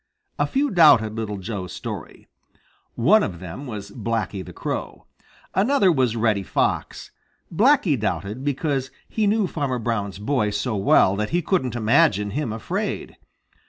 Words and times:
A 0.39 0.47
few 0.47 0.71
doubted 0.71 1.13
Little 1.13 1.37
Joe's 1.37 1.71
story. 1.71 2.27
One 2.95 3.21
of 3.21 3.39
them 3.39 3.67
was 3.67 3.91
Blacky 3.91 4.43
the 4.43 4.51
Crow. 4.51 5.05
Another 5.53 5.91
was 5.91 6.15
Reddy 6.15 6.41
Fox. 6.41 7.11
Blacky 7.53 7.99
doubted 7.99 8.43
because 8.43 8.89
he 9.07 9.27
knew 9.27 9.45
Farmer 9.45 9.77
Brown's 9.77 10.17
boy 10.17 10.49
so 10.49 10.75
well 10.75 11.15
that 11.17 11.29
he 11.29 11.43
couldn't 11.43 11.75
imagine 11.75 12.31
him 12.31 12.51
afraid. 12.51 13.17